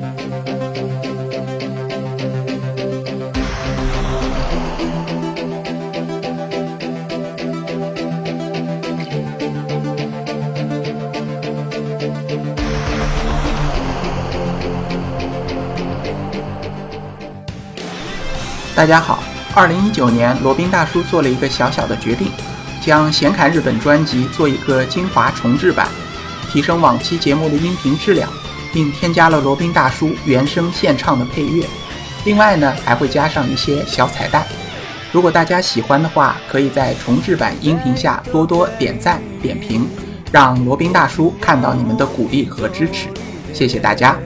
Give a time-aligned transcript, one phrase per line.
[0.00, 0.06] 大
[18.86, 19.22] 家好，
[19.54, 22.32] 二零一九年，罗宾大叔做了一个小小的决定，
[22.80, 25.86] 将《闲侃日本》专辑做一个精华重制版，
[26.50, 28.30] 提升往期节目的音频质量，
[28.72, 31.66] 并添加了罗宾大叔原声献唱的配乐。
[32.24, 34.46] 另外呢，还会加上一些小彩蛋。
[35.12, 39.88] 如果大家喜欢的话，可以在重制版音频下多多点赞点评，
[40.30, 43.08] 让罗宾大叔看到你们的鼓励和支持。
[43.52, 44.16] 谢谢大家。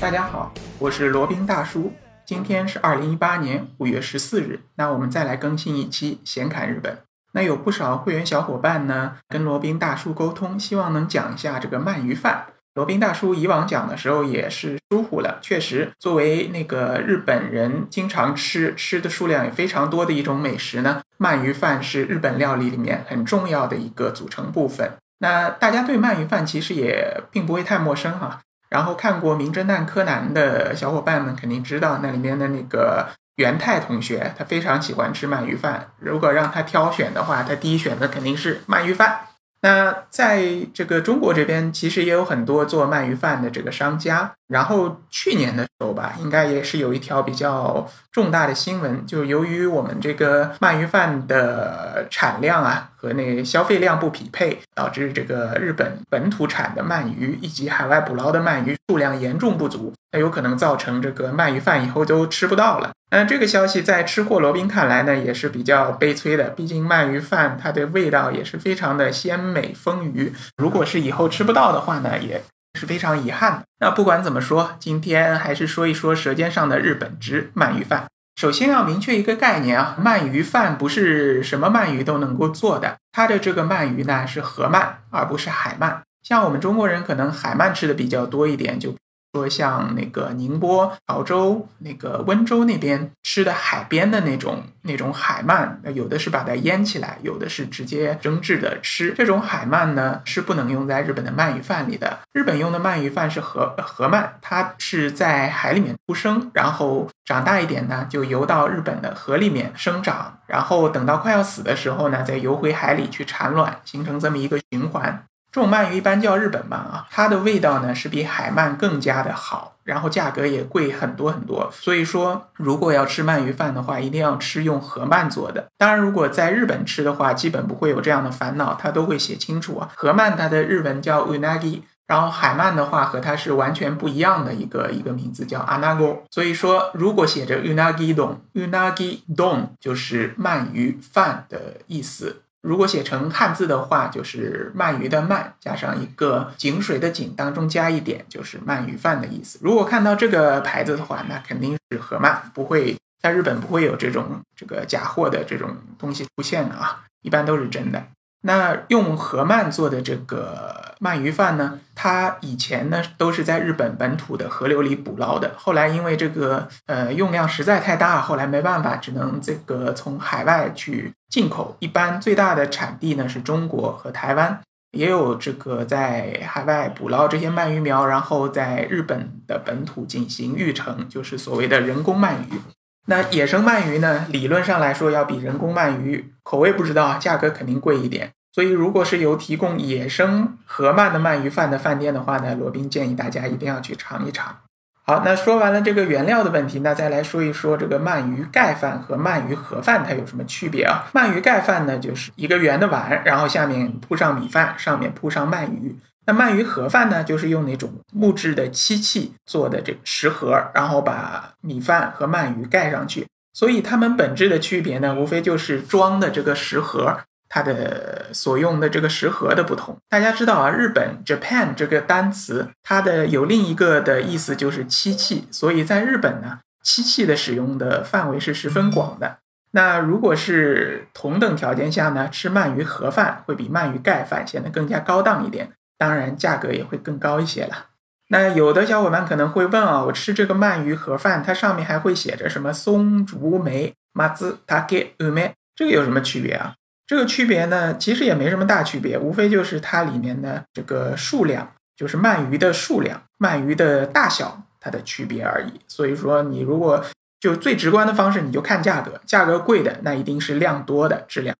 [0.00, 1.92] 大家好，我是罗宾大叔。
[2.24, 6.98] 今天是二零一八年五月十四日，那我们再来更新一期闲侃日本。
[7.32, 12.46] 那有不少会员小伙伴呢，跟罗宾大叔沟通，希望能讲一下这个鳗鱼饭。
[12.74, 24.90] 罗宾大叔以往讲的时候也是疏忽了，确实，作为那个日本人经常吃吃的数量也非常多的一种美食呢，鳗鱼饭是日本料理里面很重要的一个组成部分。
[25.18, 28.40] 那大家对鳗鱼饭其实也并不会太陌生哈。
[28.68, 33.06] 然后看过《名侦探柯南》的小伙伴们肯定知道，那里面的那个
[33.36, 35.92] 元太同学，他非常喜欢吃鳗鱼饭。
[36.00, 39.20] 如果让他挑选的话，他第一选择肯定是鳗鱼饭。
[39.64, 44.30] 那在这个中国这边，其实也有很多做鳗鱼饭的这个商家。
[44.46, 62.90] 然后去年的时候吧，应该也是有一条比较重大的新闻，就由于我们这个鳗鱼饭的产量啊和那消费量不匹配，导致这个日本本土产的鳗鱼以及海外捕捞的鳗鱼数量严重不足，那有可能造成这个鳗鱼饭以后都吃不到了。
[63.16, 66.50] 那这个消息在吃货罗宾看来呢，也是比较悲催的。
[66.50, 72.42] 毕竟鳗鱼饭它的味道也是非常的鲜美丰腴，如果是以后吃不到的话呢，也
[72.76, 73.62] 是非常遗憾的。
[73.78, 78.06] 那不管怎么说，今天还是说一说舌尖上的日本之鳗鱼饭。
[78.34, 85.98] 首先要明确一个概念啊，鳗鱼饭不是什么鳗鱼都能够做的，它的这个鳗鱼呢是河鳗，而不是海鳗。
[86.24, 88.92] 像我们中国人可能海鳗吃的比较多一点，就。
[89.34, 99.12] 说像那个宁波、潮州、那个温州那边吃的海边的那种那种海鳗，有的是把它腌起来，有的是直接蒸制的吃。
[99.16, 102.16] 这种海鳗呢是不能用在日本的鳗鱼饭里的。
[102.32, 115.24] 日本用的鳗鱼饭是河河鳗，它是在海里面出生，然后长大一点呢就游到日本的河里面生长，然后等到快要死的时候呢再游回海里去产卵，形成这么一个循环。
[115.54, 121.70] 这种鳗鱼一般叫日本鳗啊，它的味道呢是比海鳗更加的好，然后价格也贵很多很多。
[121.72, 125.68] 所以说，如果要吃鳗鱼饭的话，一定要吃用河鳗做的。
[125.78, 129.88] 当然，如果在日本吃的话，基本不会有这样的烦恼，它都会写清楚啊。
[129.94, 136.18] 河鳗它的日文叫 unagi，然后海鳗的话和它是完全不一样的一个一个名字叫 anago。
[136.32, 142.40] 所以说，如果写着 unagi don，unagi don 就是鳗鱼饭的意思。
[142.64, 149.58] 如果写成汉字的话，就是鳗鱼的鳗加上一个井水的井，当中加一点，就是鳗鱼饭的意思。
[149.60, 158.02] 如果看到这个牌子的话，那肯定是河鳗，不会在日本不会有这种这个假货的这种东西出现的啊，一般都是真的。
[158.46, 171.74] 那用河鳗做的这个鳗鱼饭呢，它以前呢都是在日本本土的河流里捕捞的，后来因为这个呃用量实在太大，后来没办法，只能这个从海外去进口。
[171.80, 174.60] 一般最大的产地呢是中国和台湾，
[174.92, 182.60] 也有这个在海外捕捞这些鳗鱼苗，然后在日本的本土进行育成，就是所谓的人工鳗鱼。
[183.06, 184.26] 那野生鳗鱼呢？
[184.30, 188.32] 理论上来说，要比人工鳗鱼口味不知道，价格肯定贵一点。
[188.52, 194.56] 所以，如果是有提供野生河鳗的鳗鱼饭的饭店的话呢，罗宾建议大家一定要去尝一尝。
[195.02, 201.04] 好，那说完了这个原料的问题，那再来说一说这个鳗鱼盖饭和鳗鱼盒饭它有什么区别啊？
[201.12, 205.94] 鳗鱼盖饭呢，就是一个圆的碗，然后下面铺上米饭，上面铺上鳗鱼。
[206.26, 213.26] 那鳗鱼盒饭呢，就是用那种木质的漆器做的这个食盒，然后把米饭和鳗鱼盖上去。
[213.52, 219.96] 所以它们本质的区别呢，无非就是装的这个食盒，它的所用的这个食盒的不同。
[220.08, 225.46] 大家知道啊，日本 Japan 这个单词，它的有另一个的意思就是漆器。
[225.50, 229.38] 所以在日本呢，漆器的使用的范围是十分广的。
[229.72, 235.70] 那如果是同等条件下呢，吃鳗鱼盒饭会比鳗鱼盖饭显得更加高档一点。
[235.96, 237.86] 当然，价格也会更高一些了。
[238.28, 246.74] 那有的小伙伴可能会问啊，我吃这个鳗鱼盒饭，它上面还会写着什么松竹梅、麻子、塔给、乌梅，这个有什么区别啊？
[247.06, 255.78] 这个区别呢，其实也没什么大区别，无非就是它里面的这个数量就是鳗鱼的数量、鳗鱼的大小它的区别而已。
[255.86, 257.04] 所以说，你如果
[257.38, 261.54] 就最直观的方式，你就看价格，价格贵的那一定是量多的质量。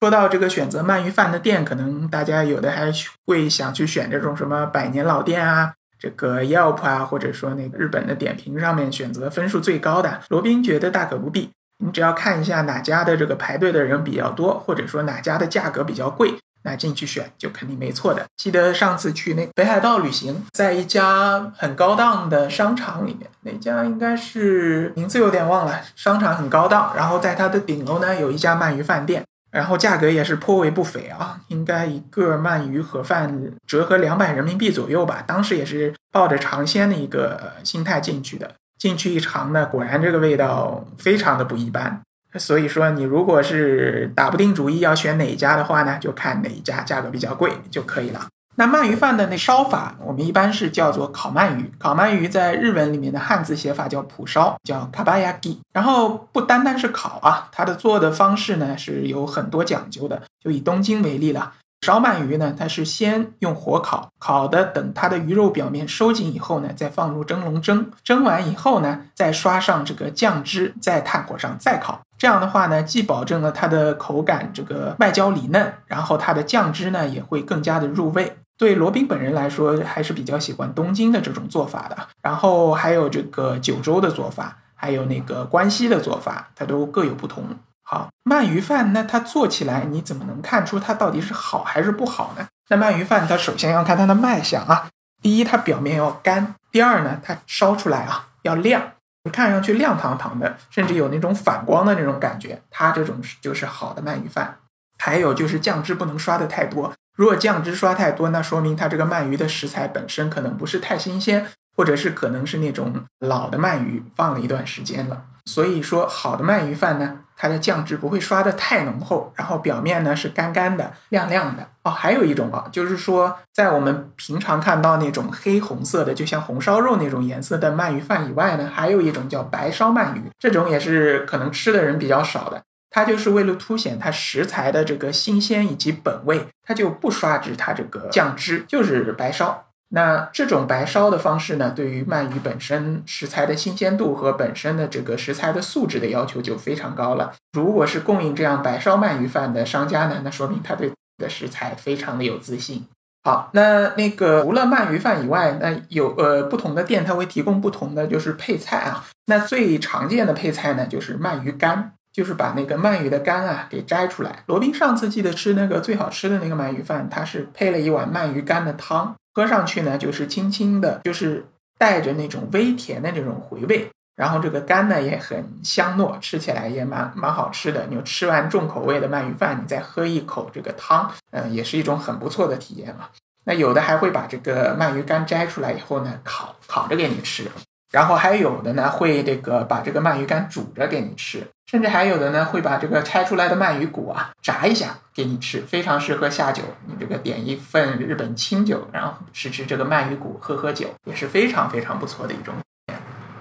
[0.00, 2.90] 说到这个选择鳗鱼饭的店，可能大家有的还
[3.26, 10.22] 会想去选这种什么百年老店啊，这个 Yelp 啊，或者说那个日本的点评上面选择分数最高的。
[10.28, 11.50] 罗宾觉得大可不必，
[11.84, 16.34] 你只要看一下哪家的这个排队的人比较多，或者说哪家的价格比较贵。
[16.62, 18.22] 那进去选就肯定没错的。
[18.36, 25.80] 记得上次去那北海道旅行，在一家很高档的商场里面，那家应该是名字有点忘了。
[25.96, 35.24] 商场很高档，然后在它的顶楼呢有一家鳗鱼饭店，然后价格也是颇为不菲啊，应该一个鳗鱼盒饭折合两百人民币左右吧。
[35.26, 42.00] 当时也是抱着尝鲜的一个心态进去的，进去一尝呢，果然这个味道非常的不一般。
[42.38, 48.28] 所以说，你如果是打不定主意要选哪一家的话呢，就看哪一家价格比较贵就可以了。
[48.60, 51.72] 那鳗鱼饭的那烧法，我们一般是叫做烤鳗鱼。
[51.78, 55.56] 烤鳗鱼在日文里面的汉字写法叫蒲烧，叫 kabayaki。
[55.72, 60.20] 然后不单单是烤啊，它的做的方式呢是有很多讲究的。
[60.44, 61.54] 就以东京为例了。
[61.86, 71.98] 烧鳗鱼呢，它是先用火烤，烤的等它的鱼肉表面收紧以后呢，再放入蒸笼蒸，蒸完以后呢，再刷上这个酱汁，在炭火上再烤。
[72.18, 78.36] 这样的话呢，既保证了它的口感这个外焦里嫩，然后它的酱汁呢也会更加的入味。
[78.60, 81.96] 对罗宾本人来说，还是比较喜欢东京的这种做法的。
[82.20, 87.42] 然后还有这个九州的做法，还有那个关西的做法，它都各有不同。
[87.82, 92.46] 好，鳗鱼饭那它做起来你怎么能看出它到底是好还是不好呢？
[92.68, 94.90] 那鳗鱼饭它首先要看它的卖相啊，
[95.22, 98.92] 第一它表面要干，第二呢它烧出来啊要亮，
[99.32, 104.58] 看上去亮堂堂的，甚至有那种反光的那种感觉，它这种就是好的鳗鱼饭。
[104.98, 111.46] 还有就是酱汁不能刷的太多，如果酱汁刷太多，那说明它这个鳗鱼的食材本身可能不是太新鲜，
[111.76, 115.24] 或者是可能是那种老的鳗鱼放了一段时间了。
[115.46, 117.20] 所以说好的鳗鱼饭呢。
[117.42, 121.90] 它的酱汁不会刷的太浓厚，然后表面呢是干干的、亮亮的哦。
[121.90, 132.62] 还有一种啊，就是说在我们平常看到那种黑红色的，就像红烧肉那种颜色的鳗鱼饭以外呢，还有一种叫白烧鳗鱼，这种也是可能吃的人比较少的。
[132.90, 139.66] 它就是为了凸显它食材的这个新鲜以及本味，它就不刷制它这个酱汁，就是白烧。
[139.92, 147.32] 那这种白烧的方式呢，对于鳗鱼本身食材的新鲜度和本身的这个食材的素质的要求就非常高了。
[147.52, 152.86] 如果是供应这样白烧鳗鱼饭的商家呢，那说明他对的食材非常的有自信。
[153.24, 159.04] 好，那那个除了鳗鱼饭以外，那有呃不同的店它会提供不同的就是配菜啊。
[159.26, 164.42] 那最常见的配菜呢，就是鳗鱼干，就是把那个鳗鱼的肝啊给摘出来。
[164.44, 169.16] 罗宾上次记得吃那个最好吃的那个鳗鱼饭，它是配了一碗鳗鱼干的汤。
[169.32, 171.46] 喝上去呢，就是轻轻的，就是
[171.78, 177.86] 带着那种微甜的这种回味，然后这个干呢也很香糯，吃起来也蛮蛮好吃的。
[177.88, 183.08] 你吃完重口味的鳗鱼饭，你再喝一口这个汤，嗯，也是一种很不错的体验嘛。
[183.46, 187.50] 那有的还会把这个鳗鱼干摘出来以后呢，烤烤着给你吃。
[187.90, 196.62] 然后还有的呢，会这个把这个鳗鱼干煮着给你吃，甚至还有的呢，会把这个拆出来的鳗鱼骨啊炸一下给你吃，非常适合下酒。
[196.86, 202.54] 你这个点一份日本清酒，然后吃吃这个鳗鱼骨，喝喝酒，也是非常非常不错的一种。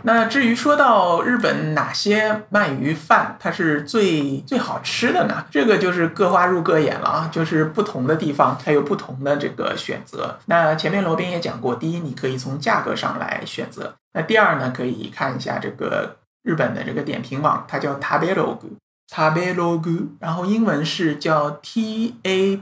[0.02, 5.46] 那至于说到日本哪些鳗鱼饭它是最最好吃的呢？
[5.52, 10.40] 这个就是各花入各眼了啊，就是不同的地方它有不同的这个选择。
[10.46, 22.62] 那前面罗宾也讲过，第一，你可以从价格上来选择；那第二呢，可以看一下这个日本的这个点评网，它叫 Tabelog，Tabelog，然后英文是叫 T A。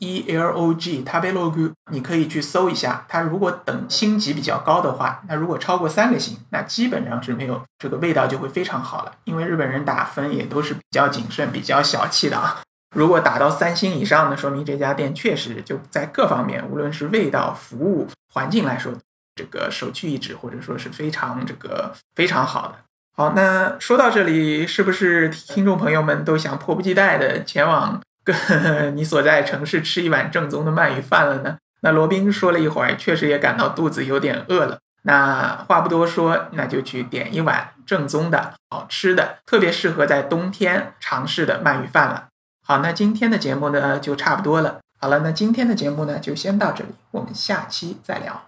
[0.00, 3.04] E L O G Tabelog，你可以去搜一下。
[3.08, 9.10] 它如果等星级比较高的话，那如果超过三个星，那基本上是没有这个味道就会非常好了。
[9.24, 12.62] 因为日本人打分也都是比较谨慎、比较小气的啊。
[12.94, 18.92] 如果打到三星以上呢，说明这家店确实就在各方面，无论是味道、服务、环境来说，
[19.38, 22.74] 这个首屈一指，或者说是非常这个非常好的。
[23.16, 28.96] 好，那说到这里，是不是听众朋友们都想迫不及待的前往跟？
[28.96, 31.56] 你所在城市吃一碗正宗的鳗鱼饭了呢？
[31.82, 34.78] 那罗宾说了一会儿，确实也感到肚子有点饿了。
[35.02, 42.26] 那话不多说，那就去点一碗正宗的好吃的，特别适合在冬天尝试的鳗鱼饭了。
[42.66, 44.80] 好，那今天的节目呢就差不多了。
[45.00, 48.47] 好了，那今天的节目呢就先到这里，我们下期再聊。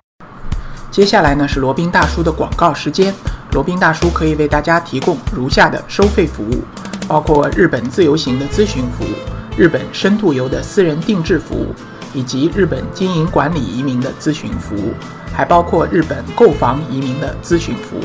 [0.90, 3.14] 接下来呢是罗宾大叔的广告时间。
[3.52, 6.64] 罗宾大叔可以为大家提供如下的收费服务，
[7.06, 9.14] 包括日本自由行的咨询服务。
[9.56, 11.74] 日本深度游的私人定制服务，
[12.12, 14.92] 以及日本经营管理移民的咨询服务，
[15.32, 18.04] 还包括日本购房移民的咨询服务。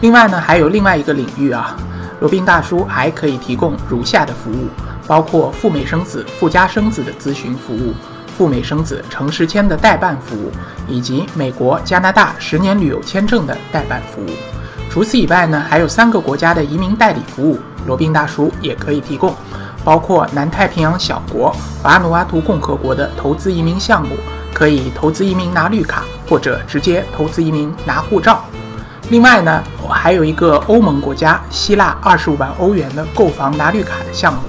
[0.00, 1.76] 另外呢，还有另外一个领域啊，
[2.20, 4.68] 罗宾大叔还可以提供如下的服务，
[5.06, 7.94] 包括赴美生子、赴加生子的咨询服务。
[8.36, 10.52] 赴美生子、城市签的代办服务，
[10.86, 14.28] 以及美国、加拿大十年旅游签证的代办服务。
[14.90, 19.34] 除此以外呢，还有三个国家的移民代理服务，罗宾大叔也可以提供，
[19.84, 24.16] 包括南太平洋小国瓦努阿图共和国的投资移民项目，
[24.52, 28.44] 可以投资移民拿绿卡，或者直接投资移民拿护照。
[29.08, 34.40] 另外呢，还有一个欧盟国家希腊二十五万欧元的购房拿绿卡的项目，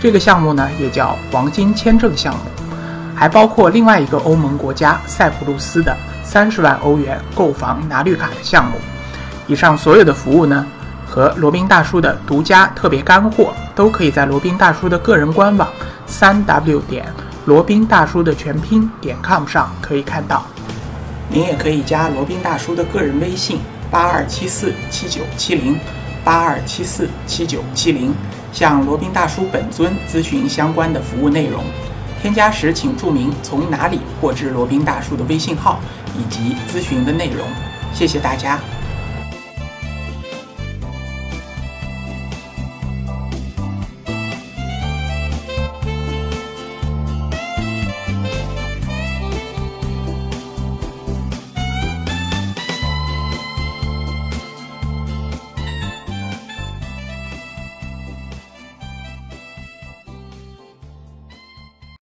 [0.00, 2.40] 这个项目呢也叫黄金签证项目。
[3.20, 8.78] 还包括另外一个欧盟国家塞浦路斯的三十万欧元购房拿绿卡的项目。
[9.46, 10.66] 以上所有的服务呢，
[11.06, 15.68] 和罗宾大叔的独家特别干货，都可以在罗宾大叔的个人官网
[16.06, 17.04] 三 w 点
[17.44, 20.42] 罗宾大叔的全拼点 com 上可以看到。
[21.28, 23.60] 您也可以加罗宾大叔的个人微信
[23.90, 25.78] 八二七四七九七零
[26.24, 28.14] 八二七四七九七零，
[28.50, 31.62] 向罗宾大叔本尊咨询相关的服务内容。
[32.20, 35.80] 添加时请注明从哪里获知罗宾大叔的微信号
[36.18, 37.46] 以及咨询的内容，
[37.94, 38.60] 谢谢大家。